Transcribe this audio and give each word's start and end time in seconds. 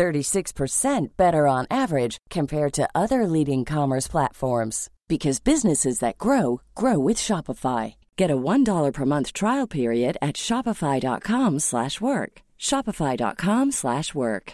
36% 0.00 1.08
better 1.18 1.46
on 1.46 1.66
average 1.70 2.16
compared 2.30 2.72
to 2.72 2.88
other 2.94 3.26
leading 3.26 3.66
commerce 3.66 4.08
platforms 4.08 4.88
because 5.08 5.40
businesses 5.40 5.98
that 5.98 6.16
grow 6.16 6.62
grow 6.74 6.98
with 6.98 7.18
Shopify. 7.18 7.94
Get 8.16 8.30
a 8.30 8.36
$1 8.36 8.92
per 8.94 9.04
month 9.04 9.32
trial 9.34 9.66
period 9.66 10.16
at 10.22 10.36
shopify.com/work. 10.36 12.32
shopify.com/work. 12.58 14.52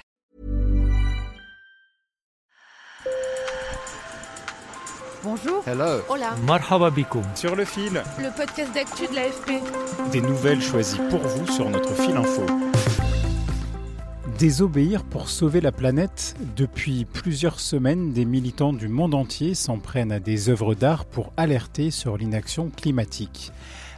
Bonjour. 5.26 5.62
Hello. 5.64 6.02
Hola. 6.08 6.36
Marhaba 6.46 6.90
Sur 7.34 7.56
le 7.56 7.64
fil, 7.64 8.02
Le 8.18 8.30
podcast 8.36 8.72
d'actu 8.74 9.06
de 9.08 9.14
l'AFP. 9.14 9.50
des 10.12 10.20
nouvelles 10.20 10.62
choisies 10.62 11.00
pour 11.10 11.20
vous 11.20 11.46
sur 11.52 11.68
notre 11.68 11.92
fil 11.94 12.16
info. 12.16 12.46
Désobéir 14.38 15.02
pour 15.02 15.30
sauver 15.30 15.62
la 15.62 15.72
planète. 15.72 16.36
Depuis 16.56 17.06
plusieurs 17.06 17.58
semaines, 17.58 18.12
des 18.12 18.26
militants 18.26 18.74
du 18.74 18.86
monde 18.86 19.14
entier 19.14 19.54
s'en 19.54 19.78
prennent 19.78 20.12
à 20.12 20.20
des 20.20 20.50
œuvres 20.50 20.74
d'art 20.74 21.06
pour 21.06 21.32
alerter 21.38 21.90
sur 21.90 22.18
l'inaction 22.18 22.68
climatique. 22.68 23.50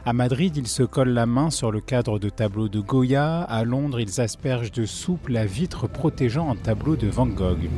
À 0.05 0.13
Madrid, 0.13 0.55
ils 0.55 0.69
se 0.69 0.83
collent 0.83 1.09
la 1.09 1.25
main 1.25 1.49
sur 1.49 1.71
le 1.71 1.81
cadre 1.81 2.19
de 2.19 2.29
tableaux 2.29 2.69
de 2.69 2.79
Goya. 2.79 3.41
À 3.41 3.65
Londres, 3.65 3.99
ils 3.99 4.21
aspergent 4.21 4.71
de 4.71 4.85
soupe 4.85 5.27
la 5.27 5.45
vitre 5.45 5.87
protégeant 5.87 6.49
un 6.49 6.55
tableau 6.55 6.95
de 6.95 7.07
Van 7.07 7.27
Gogh. 7.27 7.69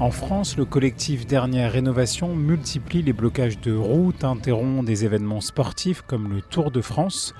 En 0.00 0.10
France, 0.10 0.56
le 0.56 0.64
collectif 0.64 1.28
Dernière 1.28 1.70
Rénovation 1.70 2.34
multiplie 2.34 3.02
les 3.02 3.12
blocages 3.12 3.60
de 3.60 3.72
routes, 3.72 4.24
interrompt 4.24 4.84
des 4.84 5.04
événements 5.04 5.40
sportifs 5.40 6.02
comme 6.02 6.28
le 6.28 6.42
Tour 6.42 6.72
de 6.72 6.80
France. 6.80 7.34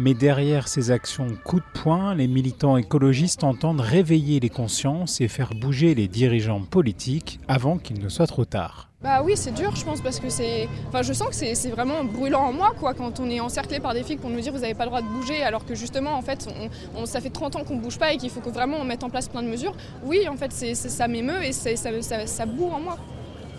Mais 0.00 0.14
derrière 0.14 0.68
ces 0.68 0.92
actions 0.92 1.26
coup 1.42 1.58
de 1.58 1.80
poing, 1.82 2.14
les 2.14 2.28
militants 2.28 2.76
écologistes 2.76 3.42
entendent 3.42 3.80
réveiller 3.80 4.38
les 4.38 4.48
consciences 4.48 5.20
et 5.20 5.26
faire 5.26 5.54
bouger 5.54 5.96
les 5.96 6.06
dirigeants 6.06 6.60
politiques 6.60 7.40
avant 7.48 7.78
qu'il 7.78 7.98
ne 8.00 8.08
soit 8.08 8.28
trop 8.28 8.44
tard. 8.44 8.90
Bah 9.02 9.22
oui, 9.24 9.32
c'est 9.34 9.50
dur, 9.50 9.74
je 9.74 9.84
pense, 9.84 10.00
parce 10.00 10.20
que 10.20 10.28
c'est. 10.28 10.68
Enfin, 10.86 11.02
je 11.02 11.12
sens 11.12 11.28
que 11.28 11.34
c'est 11.34 11.70
vraiment 11.70 12.04
brûlant 12.04 12.42
en 12.42 12.52
moi, 12.52 12.74
quoi, 12.78 12.94
quand 12.94 13.18
on 13.18 13.28
est 13.28 13.40
encerclé 13.40 13.80
par 13.80 13.92
des 13.92 14.04
flics 14.04 14.20
pour 14.20 14.30
nous 14.30 14.40
dire 14.40 14.52
vous 14.52 14.60
n'avez 14.60 14.74
pas 14.74 14.84
le 14.84 14.90
droit 14.90 15.02
de 15.02 15.08
bouger, 15.08 15.42
alors 15.42 15.64
que 15.64 15.74
justement, 15.74 16.14
en 16.14 16.22
fait, 16.22 16.48
on, 16.96 17.04
ça 17.04 17.20
fait 17.20 17.30
30 17.30 17.56
ans 17.56 17.64
qu'on 17.64 17.76
ne 17.76 17.80
bouge 17.80 17.98
pas 17.98 18.12
et 18.12 18.18
qu'il 18.18 18.30
faut 18.30 18.40
que 18.40 18.50
vraiment 18.50 18.76
on 18.80 18.84
mette 18.84 19.02
en 19.02 19.10
place 19.10 19.28
plein 19.28 19.42
de 19.42 19.48
mesures. 19.48 19.74
Oui, 20.04 20.28
en 20.28 20.36
fait, 20.36 20.52
c'est 20.52 20.74
ça 20.74 21.08
m'émeut 21.08 21.42
et 21.44 21.50
ça, 21.50 21.74
ça, 21.76 22.26
ça 22.26 22.46
bourre 22.46 22.74
en 22.74 22.80
moi. 22.80 22.98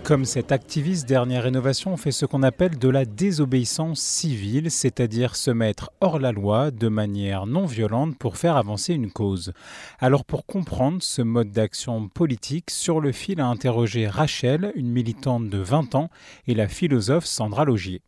Comme 0.10 0.26
cet 0.26 0.52
activiste 0.52 1.08
Dernière 1.08 1.44
Rénovation 1.44 1.96
fait 1.96 2.12
ce 2.12 2.26
qu'on 2.26 2.42
appelle 2.42 2.80
de 2.80 2.90
la 2.90 3.06
désobéissance 3.06 4.00
civile, 4.00 4.72
c'est-à-dire 4.72 5.36
se 5.36 5.52
mettre 5.52 5.92
hors 6.02 6.18
la 6.18 6.32
loi 6.32 6.72
de 6.72 6.88
manière 6.88 7.46
non 7.46 7.68
violente 7.68 8.18
pour 8.18 8.36
faire 8.36 8.58
avancer 8.58 8.96
une 8.96 9.12
cause. 9.12 9.54
Alors 10.00 10.26
pour 10.26 10.48
comprendre 10.48 11.04
ce 11.04 11.22
mode 11.22 11.52
d'action 11.52 12.10
politique, 12.10 12.72
sur 12.72 13.02
le 13.02 13.12
fil 13.12 13.40
a 13.40 13.46
interrogé 13.46 14.08
Rachel, 14.08 14.72
une 14.74 14.90
militante 14.90 15.48
de 15.48 15.60
20 15.60 15.94
ans, 15.94 16.10
et 16.48 16.56
la 16.56 16.68
philosophe 16.68 17.26
Sandra 17.26 17.64
Logier. 17.64 18.02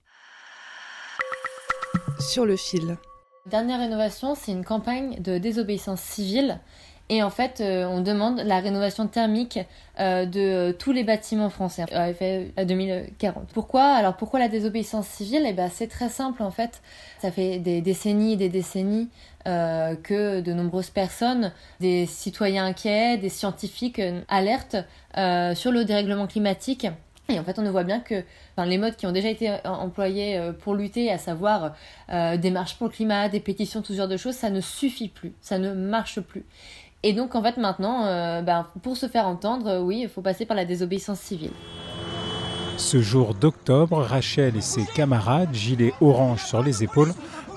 Sur 2.20 2.48
le 2.48 2.58
fil. 2.58 2.98
Dernière 3.46 3.80
rénovation, 3.80 4.34
c'est 4.34 4.52
une 4.52 4.66
campagne 4.66 5.22
de 5.22 5.38
désobéissance 5.38 6.02
civile. 6.02 6.62
Et 7.14 7.22
en 7.24 7.30
fait, 7.30 7.60
euh, 7.60 7.86
on 7.88 8.00
demande 8.00 8.40
la 8.40 8.62
rénovation 8.62 9.06
thermique 9.06 9.60
euh, 10.00 10.26
de 10.26 10.72
tous 10.72 10.94
les 10.94 11.04
bâtiments 11.04 11.50
français 11.50 11.84
à 11.92 12.10
effet 12.10 12.54
à 12.56 12.64
2040. 12.64 13.50
Pourquoi? 13.54 13.84
Alors 13.84 14.16
pourquoi 14.16 14.40
la 14.40 14.48
désobéissance 14.48 15.08
civile? 15.08 15.44
Eh 15.46 15.52
ben, 15.52 15.70
c'est 15.70 15.88
très 15.88 16.08
simple 16.08 16.42
en 16.42 16.52
fait. 16.52 16.82
Ça 17.20 17.30
fait 17.30 17.60
des 17.60 17.82
décennies 17.82 18.32
et 18.32 18.38
des 18.38 18.48
décennies 18.48 19.10
euh, 19.46 19.94
que 19.98 20.40
de 20.40 20.54
nombreuses 20.54 20.90
personnes, 20.90 21.52
des 21.82 22.06
citoyens 22.06 22.64
inquiets, 22.64 23.18
des 23.18 23.28
scientifiques 23.28 24.00
euh, 24.00 24.22
alertent 24.30 24.78
euh, 25.18 25.54
sur 25.54 25.74
le 25.74 25.84
dérèglement 25.84 26.28
climatique. 26.28 26.88
Et 27.28 27.40
en 27.40 27.44
fait, 27.44 27.60
on 27.60 27.62
ne 27.62 27.70
voit 27.70 27.84
bien 27.84 28.00
que 28.00 28.24
les 28.66 28.78
modes 28.78 28.96
qui 28.96 29.08
ont 29.08 29.12
déjà 29.12 29.30
été 29.30 29.50
euh, 29.50 29.58
employés 29.66 30.38
euh, 30.38 30.54
pour 30.54 30.76
lutter, 30.76 31.12
à 31.12 31.18
savoir 31.18 31.74
euh, 32.12 32.38
des 32.38 32.52
marches 32.52 32.76
pour 32.76 32.88
le 32.88 32.94
climat, 32.94 33.30
des 33.30 33.40
pétitions, 33.40 33.82
tout 33.82 33.94
ce 33.94 33.98
genre 33.98 34.08
de 34.08 34.18
choses, 34.18 34.36
ça 34.36 34.50
ne 34.50 34.62
suffit 34.62 35.10
plus, 35.10 35.34
ça 35.42 35.58
ne 35.58 35.74
marche 35.74 36.20
plus. 36.20 36.46
Et 37.04 37.14
donc, 37.14 37.34
en 37.34 37.42
fait, 37.42 37.58
maintenant, 37.58 38.06
euh, 38.06 38.44
ben, 38.44 38.68
pour 38.84 38.96
se 38.96 39.08
faire 39.08 39.26
entendre, 39.26 39.68
euh, 39.68 39.82
oui, 39.82 40.02
il 40.04 40.10
faut 40.10 40.22
passer 40.22 40.46
par 40.46 40.56
la 40.56 40.66
désobéissance 40.66 41.20
civile. 41.20 41.52
Ce 42.78 43.02
jour 43.02 43.34
d'octobre, 43.34 44.04
Rachel 44.04 44.56
et 44.56 44.62
ses 44.62 44.86
camarades, 44.86 45.54
gilets 45.54 45.94
orange 46.00 46.46
sur 46.46 46.62
les 46.62 46.84
épaules, 46.84 47.14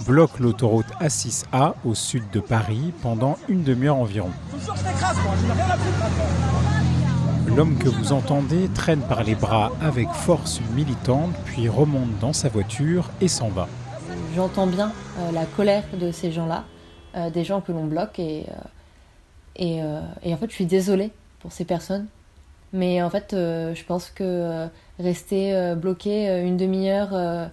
bloquent 0.06 0.38
l'autoroute 0.40 0.86
A6A 1.00 1.74
au 1.84 1.94
sud 1.94 2.24
de 2.32 2.40
Paris 2.40 2.92
pendant 3.02 3.36
une 3.48 3.62
demi-heure 3.62 3.96
environ. 3.96 4.30
L'homme 7.54 7.76
que 7.78 7.88
vous 7.88 8.12
entendez 8.12 8.68
traîne 8.74 9.00
par 9.00 9.24
les 9.24 9.34
bras 9.34 9.72
avec 9.82 10.08
force 10.08 10.58
une 10.60 10.74
militante, 10.74 11.32
puis 11.44 11.68
remonte 11.68 12.18
dans 12.18 12.32
sa 12.32 12.48
voiture 12.48 13.10
et 13.20 13.28
s'en 13.28 13.48
va. 13.48 13.68
J'entends 14.34 14.66
bien 14.66 14.90
euh, 15.18 15.32
la 15.32 15.44
colère 15.44 15.84
de 16.00 16.10
ces 16.10 16.32
gens-là, 16.32 16.64
euh, 17.14 17.30
des 17.30 17.44
gens 17.44 17.60
que 17.60 17.72
l'on 17.72 17.84
bloque, 17.84 18.18
et, 18.18 18.46
et, 19.56 19.82
euh, 19.82 20.00
et 20.22 20.34
en 20.34 20.36
fait, 20.36 20.48
je 20.50 20.54
suis 20.54 20.66
désolée 20.66 21.10
pour 21.40 21.52
ces 21.52 21.64
personnes. 21.64 22.06
Mais 22.72 23.02
en 23.02 23.10
fait, 23.10 23.34
euh, 23.34 23.74
je 23.74 23.84
pense 23.84 24.10
que 24.10 24.24
euh, 24.24 24.66
rester 24.98 25.74
bloqué 25.76 26.42
une 26.44 26.56
demi-heure 26.56 27.50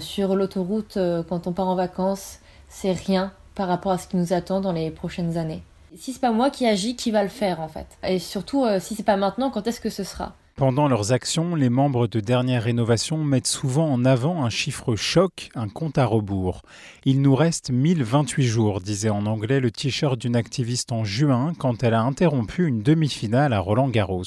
sur 0.00 0.36
l'autoroute 0.36 0.98
quand 1.28 1.46
on 1.46 1.52
part 1.52 1.68
en 1.68 1.74
vacances, 1.74 2.38
c'est 2.68 2.92
rien 2.92 3.32
par 3.54 3.68
rapport 3.68 3.92
à 3.92 3.98
ce 3.98 4.06
qui 4.06 4.16
nous 4.16 4.32
attend 4.32 4.60
dans 4.60 4.72
les 4.72 4.90
prochaines 4.90 5.36
années. 5.36 5.62
Si 5.96 6.12
c'est 6.12 6.20
pas 6.20 6.32
moi 6.32 6.50
qui 6.50 6.66
agis, 6.66 6.96
qui 6.96 7.10
va 7.10 7.22
le 7.22 7.30
faire 7.30 7.60
en 7.60 7.68
fait? 7.68 7.86
Et 8.06 8.18
surtout, 8.18 8.66
si 8.78 8.94
c'est 8.94 9.02
pas 9.02 9.16
maintenant, 9.16 9.50
quand 9.50 9.66
est-ce 9.66 9.80
que 9.80 9.90
ce 9.90 10.04
sera? 10.04 10.34
Pendant 10.58 10.88
leurs 10.88 11.12
actions, 11.12 11.54
les 11.54 11.68
membres 11.68 12.08
de 12.08 12.18
Dernière 12.18 12.64
Rénovation 12.64 13.18
mettent 13.18 13.46
souvent 13.46 13.88
en 13.88 14.04
avant 14.04 14.44
un 14.44 14.50
chiffre 14.50 14.96
choc, 14.96 15.50
un 15.54 15.68
compte 15.68 15.98
à 15.98 16.04
rebours. 16.04 16.62
Il 17.04 17.22
nous 17.22 17.36
reste 17.36 17.70
1028 17.70 18.44
jours, 18.44 18.80
disait 18.80 19.08
en 19.08 19.26
anglais 19.26 19.60
le 19.60 19.70
t-shirt 19.70 20.18
d'une 20.18 20.34
activiste 20.34 20.90
en 20.90 21.04
juin 21.04 21.52
quand 21.56 21.84
elle 21.84 21.94
a 21.94 22.02
interrompu 22.02 22.66
une 22.66 22.82
demi-finale 22.82 23.52
à 23.52 23.60
Roland 23.60 23.88
Garros. 23.88 24.24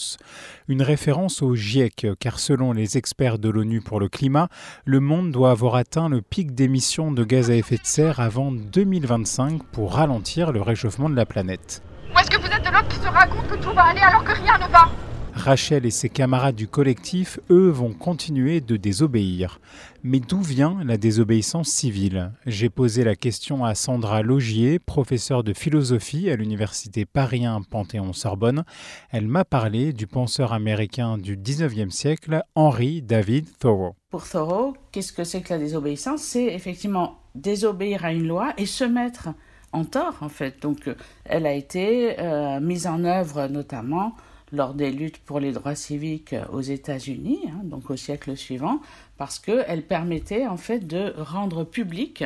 Une 0.70 0.82
référence 0.82 1.42
au 1.42 1.54
GIEC, 1.54 2.08
car 2.18 2.40
selon 2.40 2.72
les 2.72 2.98
experts 2.98 3.38
de 3.38 3.50
l'ONU 3.50 3.82
pour 3.82 4.00
le 4.00 4.08
climat, 4.08 4.48
le 4.86 5.02
monde 5.02 5.32
doit 5.32 5.52
avoir 5.52 5.76
atteint 5.76 6.08
le 6.08 6.22
pic 6.22 6.56
d'émissions 6.56 7.12
de 7.12 7.26
gaz 7.26 7.52
à 7.52 7.56
effet 7.56 7.76
de 7.76 7.86
serre 7.86 8.22
avant 8.22 8.54
2025 8.54 9.64
pour 9.74 9.96
ralentir 9.96 10.54
le 10.54 10.62
réchauffement 10.62 11.10
de 11.10 11.16
la 11.18 11.26
planète. 11.26 11.84
Ou 12.16 12.20
est-ce 12.20 12.32
que 12.32 12.40
vous 12.40 12.48
êtes 12.48 12.64
de 12.64 12.72
l'autre 12.72 12.88
qui 12.88 13.02
se 13.02 13.10
raconte 13.10 13.48
que 13.48 13.56
tout 13.56 13.74
va 13.76 13.88
aller 13.88 14.00
alors 14.00 14.24
que 14.24 14.32
rien 14.32 14.58
ne 14.58 14.72
va? 14.72 15.11
Rachel 15.34 15.86
et 15.86 15.92
ses 15.92 16.10
camarades 16.10 16.56
du 16.56 16.68
collectif, 16.68 17.40
eux, 17.50 17.70
vont 17.70 17.94
continuer 17.94 18.62
de 18.62 18.78
désobéir. 18.78 19.60
Mais 20.04 20.20
d'où 20.20 20.42
vient 20.42 20.80
la 20.84 20.98
désobéissance 20.98 21.70
civile? 21.70 22.32
J'ai 22.46 22.70
posé 22.70 23.04
la 23.04 23.16
question 23.16 23.64
à 23.64 23.74
Sandra 23.74 24.22
Logier, 24.22 24.80
professeure 24.80 25.44
de 25.44 25.54
philosophie 25.54 26.30
à 26.30 26.36
l'université 26.36 27.06
Paris 27.06 27.46
1 27.46 27.62
Panthéon-Sorbonne. 27.62 28.64
Elle 29.12 29.28
m'a 29.28 29.46
parlé 29.46 29.94
du 29.94 30.06
penseur 30.08 30.54
américain 30.54 31.18
du 31.18 31.38
19e 31.38 31.90
siècle, 31.90 32.44
Henry 32.56 33.02
David 33.02 33.48
Thoreau. 33.58 33.96
Pour 34.10 34.28
Thoreau, 34.28 34.76
qu'est-ce 34.92 35.14
que 35.14 35.24
c'est 35.24 35.42
que 35.42 35.54
la 35.54 35.60
désobéissance? 35.60 36.22
C'est 36.22 36.54
effectivement 36.54 37.20
désobéir 37.36 38.06
à 38.06 38.12
une 38.12 38.28
loi 38.28 38.54
et 38.58 38.66
se 38.66 38.84
mettre 38.84 39.30
en 39.72 39.86
tort, 39.86 40.18
en 40.22 40.30
fait. 40.30 40.62
Donc, 40.62 40.88
euh, 40.88 40.96
elle 41.26 41.46
a 41.46 41.54
été 41.54 42.20
euh, 42.20 42.60
mise 42.60 42.88
en 42.88 43.04
œuvre 43.06 43.48
notamment 43.48 44.16
lors 44.52 44.74
des 44.74 44.92
luttes 44.92 45.20
pour 45.20 45.40
les 45.40 45.52
droits 45.52 45.76
civiques 45.76 46.36
aux 46.52 46.62
États-Unis, 46.62 47.40
hein, 47.48 47.62
donc 47.64 47.90
au 47.90 47.96
siècle 47.96 48.36
suivant, 48.36 48.82
parce 49.18 49.40
qu'elle 49.40 49.84
permettait 49.84 50.48
en 50.48 50.58
fait 50.58 50.86
de 50.86 51.14
rendre 51.18 51.64
public 51.64 52.24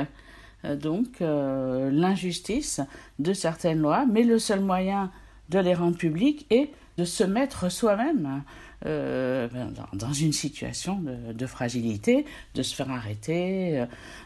euh, 0.66 0.76
donc 0.76 1.22
euh, 1.22 1.90
l'injustice 1.92 2.82
de 3.20 3.34
certaines 3.34 3.80
lois, 3.80 4.06
mais 4.06 4.24
le 4.24 4.40
seul 4.40 4.62
moyen 4.62 5.12
de 5.50 5.60
les 5.60 5.74
rendre 5.74 5.98
publiques 5.98 6.48
est 6.50 6.70
de 6.98 7.06
se 7.06 7.24
mettre 7.24 7.70
soi-même 7.72 8.44
euh, 8.86 9.48
ben, 9.48 9.72
dans, 9.94 10.14
une 10.14 10.34
situation 10.34 11.02
de, 11.02 11.46
fragilité, 11.46 12.26
de 12.54 12.62
se 12.62 12.76
faire 12.76 12.92
arrêter, 12.92 13.80
euh, 13.80 13.86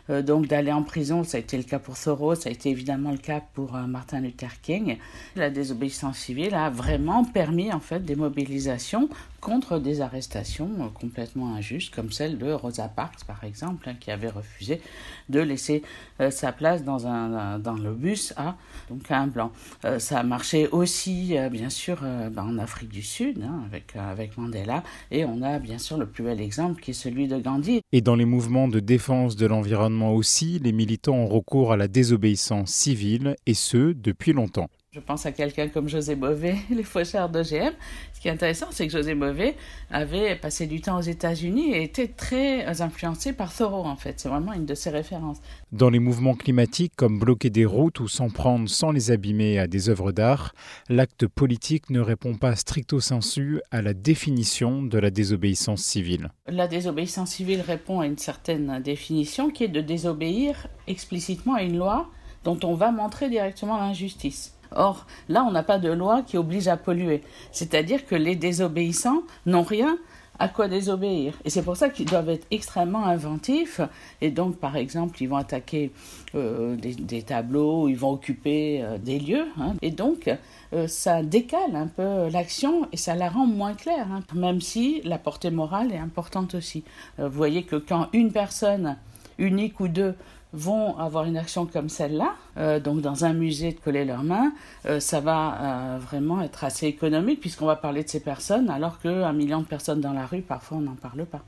euh, 0.10 0.22
donc 0.22 0.48
d'aller 0.48 0.72
en 0.72 0.84
prison. 0.84 1.24
Ça 1.24 1.38
a 1.38 1.40
été 1.40 1.56
le 1.56 1.63
cas 1.63 1.80
pour 1.80 1.98
Thoreau, 1.98 2.36
ça 2.36 2.50
a 2.50 2.51
été 2.51 2.69
évidemment 2.69 3.12
le 3.12 3.18
cas 3.18 3.42
pour 3.54 3.74
Martin 3.74 4.22
Luther 4.22 4.62
King. 4.62 4.98
La 5.36 5.50
désobéissance 5.50 6.18
civile 6.18 6.56
a 6.56 6.69
vraiment 6.69 7.24
permis 7.24 7.72
en 7.72 7.80
fait 7.80 8.00
des 8.00 8.16
mobilisations 8.16 9.10
contre 9.39 9.80
des 9.80 10.01
arrestations 10.01 10.91
complètement 10.94 11.56
injustes, 11.56 11.94
comme 11.94 12.12
celle 12.12 12.38
de 12.38 12.51
Rosa 12.51 12.88
Parks 12.88 13.24
par 13.25 13.44
exemple, 13.44 13.89
hein, 13.89 13.95
qui 14.00 14.12
avait 14.12 14.30
refusé 14.30 14.81
de 15.30 15.39
laisser 15.39 15.83
sa 16.30 16.51
place 16.51 16.83
dans, 16.83 17.07
un, 17.07 17.59
dans 17.59 17.74
le 17.74 17.94
bus 17.94 18.33
à 18.36 18.56
donc 18.89 19.09
un 19.12 19.27
blanc. 19.27 19.51
ça 20.00 20.19
a 20.19 20.24
marché 20.24 20.68
aussi, 20.68 21.36
bien 21.51 21.69
sûr, 21.69 22.01
ben, 22.01 22.44
en 22.44 22.57
Afrique 22.57 22.89
du 22.89 23.03
Sud, 23.03 23.41
hein, 23.44 23.63
avec, 23.68 23.95
avec 23.95 24.38
Mandela, 24.38 24.83
et 25.12 25.25
on 25.25 25.41
a 25.41 25.59
bien 25.59 25.77
sûr 25.77 25.97
le 25.97 26.07
plus 26.07 26.24
bel 26.24 26.41
exemple 26.41 26.81
qui 26.81 26.91
est 26.91 26.94
celui 26.94 27.27
de 27.27 27.38
Gandhi. 27.38 27.81
Et 27.91 28.01
dans 28.01 28.15
les 28.15 28.25
mouvements 28.25 28.68
de 28.68 28.80
défense 28.80 29.36
de 29.36 29.45
l'environnement 29.45 30.13
aussi, 30.13 30.59
les 30.59 30.71
militants 30.71 31.15
ont 31.15 31.27
recours 31.27 31.71
à 31.71 31.77
la 31.77 31.88
désobéissance 31.88 32.71
civile, 32.71 33.36
et 33.45 33.53
ce, 33.53 33.94
depuis 33.94 34.33
longtemps. 34.33 34.69
Je 34.91 35.00
pense 35.00 35.27
à 35.27 35.31
quelqu'un 35.31 35.68
comme 35.68 35.88
José 35.88 36.15
Bové, 36.15 36.56
les 36.71 36.81
faucheurs 36.81 37.30
d'OGM. 37.30 37.74
Ce 38.12 38.19
qui 38.19 38.27
est 38.27 38.31
intéressant, 38.31 38.65
c'est 38.71 38.88
que 38.88 38.91
José 38.91 39.13
Bové 39.13 39.56
avait 39.91 40.36
passé 40.36 40.65
du 40.65 40.81
temps 40.81 40.97
aux 40.97 41.03
États-Unis 41.03 41.74
et 41.74 41.83
était 41.83 42.07
très 42.07 42.81
influencé 42.81 43.31
par 43.33 43.56
Thoreau, 43.56 43.86
en 43.86 43.95
fait. 43.95 44.19
C'est 44.19 44.30
vraiment 44.30 44.51
une 44.51 44.65
de 44.65 44.74
ses 44.74 44.89
références. 44.89 45.38
Dans 45.71 45.91
les 45.91 46.00
mouvements 46.00 46.33
climatiques, 46.33 46.94
comme 46.95 47.19
bloquer 47.19 47.51
des 47.51 47.65
routes 47.65 48.00
ou 48.00 48.07
s'en 48.07 48.31
prendre 48.31 48.68
sans 48.68 48.91
les 48.91 49.12
abîmer 49.12 49.59
à 49.59 49.68
des 49.68 49.89
œuvres 49.89 50.12
d'art, 50.12 50.56
l'acte 50.89 51.27
politique 51.27 51.91
ne 51.91 52.00
répond 52.00 52.33
pas 52.33 52.56
stricto 52.56 53.00
sensu 53.00 53.62
à 53.69 53.83
la 53.83 53.94
définition 53.94 54.81
de 54.81 54.97
la 54.97 55.12
désobéissance 55.12 55.83
civile. 55.83 56.31
La 56.47 56.68
désobéissance 56.68 57.30
civile 57.30 57.62
répond 57.62 58.00
à 58.00 58.07
une 58.07 58.18
certaine 58.18 58.81
définition 58.81 59.51
qui 59.51 59.65
est 59.65 59.68
de 59.68 59.81
désobéir 59.81 60.65
explicitement 60.88 61.53
à 61.53 61.62
une 61.62 61.77
loi 61.77 62.09
dont 62.44 62.57
on 62.63 62.74
va 62.74 62.91
montrer 62.91 63.30
directement 63.30 63.77
l'injustice. 63.77 64.58
Or, 64.75 65.06
là, 65.27 65.44
on 65.48 65.51
n'a 65.51 65.63
pas 65.63 65.80
de 65.80 65.92
loi 65.92 66.21
qui 66.21 66.38
oblige 66.38 66.68
à 66.68 66.77
polluer. 66.77 67.21
C'est-à-dire 67.51 68.06
que 68.06 68.16
les 68.16 68.36
désobéissants 68.36 69.24
n'ont 69.45 69.63
rien 69.63 69.98
à 70.39 70.48
quoi 70.48 70.68
désobéir. 70.68 71.33
Et 71.44 71.50
c'est 71.50 71.62
pour 71.62 71.75
ça 71.75 71.89
qu'ils 71.89 72.06
doivent 72.06 72.30
être 72.30 72.48
extrêmement 72.50 73.06
inventifs. 73.06 73.81
Et 74.21 74.31
donc, 74.31 74.56
par 74.56 74.77
exemple, 74.77 75.21
ils 75.21 75.27
vont 75.27 75.36
attaquer 75.36 75.92
euh, 76.33 76.75
des, 76.77 77.21
tableaux, 77.21 77.89
ils 77.89 77.98
vont 77.98 78.12
occuper 78.12 78.81
euh, 78.81 78.98
des 78.98 79.19
lieux. 79.19 79.48
Hein. 79.60 79.75
Et 79.81 79.92
donc, 79.92 80.33
euh, 80.74 80.88
ça 80.88 81.24
décale 81.24 81.75
un 81.75 81.88
peu 81.88 82.30
l'action 82.30 82.88
et 82.94 82.98
ça 82.98 83.15
la 83.15 83.30
rend 83.30 83.45
moins 83.45 83.74
claire, 83.74 84.07
hein. 84.12 84.22
même 84.33 84.62
si 84.62 85.01
la 85.04 85.18
portée 85.18 85.51
morale 85.51 85.92
est 85.92 85.98
importante 85.98 86.56
aussi. 86.56 86.83
vous 87.18 87.30
voyez 87.30 87.63
que 87.63 87.75
quand 87.75 88.07
une 88.13 88.31
personne 88.31 88.98
unique 89.38 89.80
ou 89.80 89.88
deux 89.88 90.15
vont 90.54 90.98
avoir 90.98 91.25
une 91.25 91.38
action 91.38 91.66
comme 91.66 91.90
celle-là, 91.90 92.36
euh, 92.57 92.80
donc 92.80 93.01
dans 93.01 93.25
un 93.25 93.34
musée 93.34 93.72
de 93.72 93.80
coller 93.80 94.06
leurs 94.06 94.24
mains, 94.24 94.51
euh, 94.86 95.00
ça 95.00 95.19
va 95.19 95.57
euh, 95.96 96.00
vraiment 96.00 96.42
être 96.42 96.63
assez 96.63 96.88
économique 96.88 97.40
puisqu'on 97.40 97.68
va 97.68 97.75
parler 97.75 98.04
de 98.04 98.10
ces 98.10 98.19
personnes 98.19 98.69
alors 98.69 99.00
qu'un 99.00 99.34
million 99.34 99.60
de 99.60 99.66
personnes 99.66 100.01
dans 100.01 100.13
la 100.13 100.25
rue, 100.25 100.42
parfois 100.42 100.78
on 100.78 100.81
n'en 100.81 100.96
parle 100.96 101.25
pas. 101.25 101.42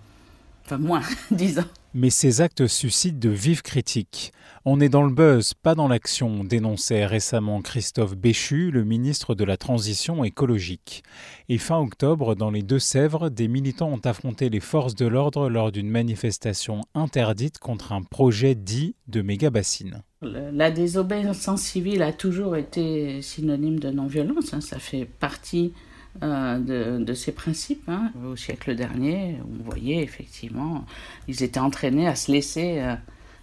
Enfin 0.71 0.81
moins, 0.81 1.01
disons. 1.31 1.65
Mais 1.93 2.09
ces 2.09 2.39
actes 2.39 2.65
suscitent 2.65 3.19
de 3.19 3.27
vives 3.27 3.61
critiques. 3.61 4.31
On 4.63 4.79
est 4.79 4.87
dans 4.87 5.03
le 5.03 5.13
buzz, 5.13 5.53
pas 5.53 5.75
dans 5.75 5.89
l'action, 5.89 6.45
dénonçait 6.45 7.05
récemment 7.05 7.61
Christophe 7.61 8.15
Béchu, 8.15 8.71
le 8.71 8.85
ministre 8.85 9.35
de 9.35 9.43
la 9.43 9.57
Transition 9.57 10.23
écologique. 10.23 11.03
Et 11.49 11.57
fin 11.57 11.77
octobre, 11.77 12.35
dans 12.35 12.51
les 12.51 12.61
Deux-Sèvres, 12.61 13.29
des 13.29 13.49
militants 13.49 13.91
ont 13.91 13.99
affronté 14.05 14.49
les 14.49 14.61
forces 14.61 14.95
de 14.95 15.07
l'ordre 15.07 15.49
lors 15.49 15.73
d'une 15.73 15.89
manifestation 15.89 16.79
interdite 16.93 17.59
contre 17.59 17.91
un 17.91 18.03
projet 18.03 18.55
dit 18.55 18.95
de 19.07 19.21
méga-bassine. 19.21 20.03
La 20.21 20.71
désobéissance 20.71 21.63
civile 21.63 22.01
a 22.01 22.13
toujours 22.13 22.55
été 22.55 23.21
synonyme 23.21 23.79
de 23.79 23.89
non-violence, 23.89 24.53
hein. 24.53 24.61
ça 24.61 24.79
fait 24.79 25.03
partie 25.03 25.73
euh, 26.23 26.99
de, 26.99 27.13
ces 27.13 27.31
principes. 27.31 27.87
Hein. 27.87 28.11
Au 28.25 28.35
siècle 28.35 28.75
dernier, 28.75 29.37
vous 29.43 29.63
voyez 29.63 30.03
effectivement, 30.03 30.85
ils 31.27 31.41
étaient 31.41 31.59
entraînés 31.59 32.07
à 32.07 32.15
se 32.15 32.31
laisser, 32.31 32.79
euh, 32.79 32.95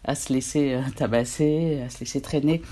à 0.04 0.14
se 0.14 0.32
laisser 0.32 0.74
euh, 0.74 0.80
tabasser, 0.96 1.82
à 1.86 1.90
se 1.90 2.00
laisser 2.00 2.20
traîner 2.20 2.62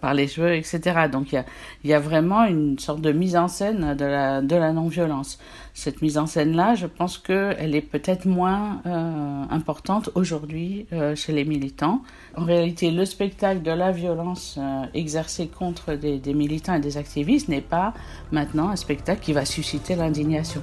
par 0.00 0.14
les 0.14 0.26
cheveux, 0.26 0.54
etc. 0.54 1.08
Donc 1.10 1.32
il 1.32 1.44
y 1.84 1.92
a, 1.92 2.00
vraiment 2.00 2.44
une 2.44 2.78
sorte 2.78 3.00
de 3.00 3.12
mise 3.12 3.36
en 3.36 3.48
scène 3.48 3.94
de 3.94 4.04
la, 4.04 4.72
non-violence 4.72 5.38
cette 5.76 6.00
mise 6.00 6.16
en 6.16 6.26
scène-là, 6.26 6.74
je 6.74 6.86
pense 6.86 7.18
qu'elle 7.18 7.74
est 7.74 7.82
peut-être 7.82 8.24
moins 8.24 8.80
euh, 8.86 9.42
importante 9.50 10.08
aujourd'hui 10.14 10.86
euh, 10.94 11.14
chez 11.14 11.34
les 11.34 11.44
militants. 11.44 12.00
En 12.34 12.44
réalité, 12.44 12.90
le 12.90 13.04
spectacle 13.04 13.60
de 13.60 13.70
la 13.72 13.92
violence 13.92 14.56
euh, 14.58 14.86
exercée 14.94 15.48
contre 15.48 15.92
des 15.94 16.32
militants 16.32 16.74
et 16.74 16.80
des 16.80 16.96
activistes 16.96 17.48
n'est 17.48 17.60
pas 17.60 17.92
maintenant 18.32 18.70
un 18.70 18.76
spectacle 18.76 19.20
qui 19.20 19.34
va 19.34 19.44
susciter 19.44 19.96
l'indignation. 19.96 20.62